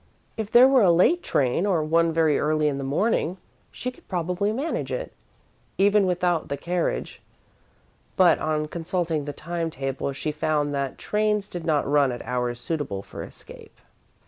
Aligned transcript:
If 0.35 0.49
there 0.49 0.67
were 0.67 0.81
a 0.81 0.89
late 0.89 1.21
train, 1.21 1.67
or 1.67 1.83
one 1.83 2.11
very 2.11 2.39
early 2.39 2.67
in 2.67 2.79
the 2.79 2.83
morning, 2.83 3.37
she 3.71 3.91
could 3.91 4.07
probably 4.07 4.51
manage 4.51 4.91
it, 4.91 5.13
even 5.77 6.07
without 6.07 6.47
the 6.47 6.57
carriage, 6.57 7.21
but, 8.17 8.39
on 8.39 8.67
consulting 8.67 9.25
the 9.25 9.31
time 9.33 9.69
table, 9.69 10.11
she 10.11 10.31
found 10.31 10.73
that 10.73 10.97
trains 10.97 11.47
did 11.47 11.65
not 11.67 11.87
run 11.87 12.11
at 12.11 12.25
hours 12.25 12.59
suitable 12.59 13.03
for 13.03 13.21
escape. 13.21 13.79